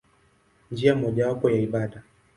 [0.71, 2.03] Njia mojawapo ya ibada.